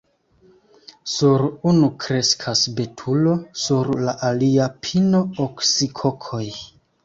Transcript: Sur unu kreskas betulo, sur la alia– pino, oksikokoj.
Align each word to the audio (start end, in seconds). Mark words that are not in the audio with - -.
Sur 1.15 1.43
unu 1.71 1.89
kreskas 2.05 2.65
betulo, 2.81 3.37
sur 3.67 3.95
la 4.09 4.17
alia– 4.33 4.71
pino, 4.89 5.23
oksikokoj. 5.49 6.45